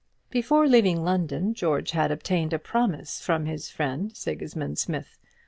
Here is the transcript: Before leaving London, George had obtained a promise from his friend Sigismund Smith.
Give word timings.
Before 0.31 0.67
leaving 0.67 1.03
London, 1.03 1.53
George 1.53 1.91
had 1.91 2.11
obtained 2.11 2.53
a 2.53 2.57
promise 2.57 3.21
from 3.21 3.45
his 3.45 3.69
friend 3.69 4.17
Sigismund 4.17 4.79
Smith. 4.79 5.19